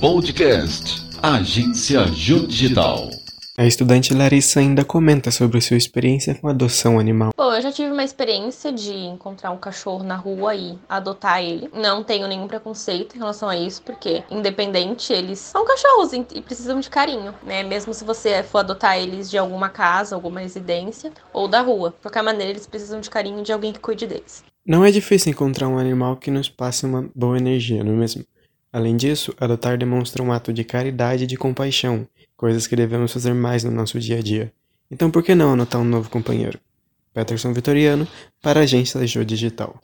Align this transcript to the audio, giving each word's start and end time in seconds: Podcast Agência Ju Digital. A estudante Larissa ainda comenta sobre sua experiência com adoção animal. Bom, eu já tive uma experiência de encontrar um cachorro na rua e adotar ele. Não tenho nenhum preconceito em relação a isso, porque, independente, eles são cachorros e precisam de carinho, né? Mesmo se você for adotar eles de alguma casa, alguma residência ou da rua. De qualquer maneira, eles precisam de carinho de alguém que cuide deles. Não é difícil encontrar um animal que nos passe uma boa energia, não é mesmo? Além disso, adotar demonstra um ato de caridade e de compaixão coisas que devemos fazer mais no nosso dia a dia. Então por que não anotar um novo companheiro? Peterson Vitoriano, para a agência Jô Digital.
Podcast 0.00 1.02
Agência 1.20 2.06
Ju 2.06 2.46
Digital. 2.46 3.10
A 3.56 3.66
estudante 3.66 4.14
Larissa 4.14 4.60
ainda 4.60 4.84
comenta 4.84 5.32
sobre 5.32 5.60
sua 5.60 5.76
experiência 5.76 6.36
com 6.36 6.46
adoção 6.46 7.00
animal. 7.00 7.32
Bom, 7.36 7.52
eu 7.52 7.60
já 7.60 7.72
tive 7.72 7.90
uma 7.90 8.04
experiência 8.04 8.70
de 8.70 8.92
encontrar 8.92 9.50
um 9.50 9.56
cachorro 9.56 10.04
na 10.04 10.14
rua 10.14 10.54
e 10.54 10.78
adotar 10.88 11.42
ele. 11.42 11.68
Não 11.74 12.04
tenho 12.04 12.28
nenhum 12.28 12.46
preconceito 12.46 13.16
em 13.16 13.18
relação 13.18 13.48
a 13.48 13.56
isso, 13.56 13.82
porque, 13.82 14.22
independente, 14.30 15.12
eles 15.12 15.40
são 15.40 15.66
cachorros 15.66 16.12
e 16.12 16.42
precisam 16.42 16.78
de 16.78 16.88
carinho, 16.88 17.34
né? 17.42 17.64
Mesmo 17.64 17.92
se 17.92 18.04
você 18.04 18.44
for 18.44 18.58
adotar 18.58 18.96
eles 18.96 19.28
de 19.28 19.36
alguma 19.36 19.68
casa, 19.68 20.14
alguma 20.14 20.38
residência 20.38 21.10
ou 21.32 21.48
da 21.48 21.60
rua. 21.60 21.90
De 21.90 22.02
qualquer 22.02 22.22
maneira, 22.22 22.52
eles 22.52 22.68
precisam 22.68 23.00
de 23.00 23.10
carinho 23.10 23.42
de 23.42 23.52
alguém 23.52 23.72
que 23.72 23.80
cuide 23.80 24.06
deles. 24.06 24.44
Não 24.64 24.84
é 24.84 24.92
difícil 24.92 25.32
encontrar 25.32 25.66
um 25.66 25.76
animal 25.76 26.16
que 26.16 26.30
nos 26.30 26.48
passe 26.48 26.86
uma 26.86 27.10
boa 27.16 27.36
energia, 27.36 27.82
não 27.82 27.94
é 27.94 27.96
mesmo? 27.96 28.24
Além 28.78 28.96
disso, 28.96 29.34
adotar 29.40 29.76
demonstra 29.76 30.22
um 30.22 30.30
ato 30.30 30.52
de 30.52 30.62
caridade 30.62 31.24
e 31.24 31.26
de 31.26 31.36
compaixão 31.36 32.06
coisas 32.36 32.68
que 32.68 32.76
devemos 32.76 33.12
fazer 33.12 33.34
mais 33.34 33.64
no 33.64 33.72
nosso 33.72 33.98
dia 33.98 34.18
a 34.18 34.22
dia. 34.22 34.52
Então 34.88 35.10
por 35.10 35.24
que 35.24 35.34
não 35.34 35.54
anotar 35.54 35.80
um 35.80 35.84
novo 35.84 36.08
companheiro? 36.08 36.60
Peterson 37.12 37.52
Vitoriano, 37.52 38.06
para 38.40 38.60
a 38.60 38.62
agência 38.62 39.04
Jô 39.04 39.24
Digital. 39.24 39.80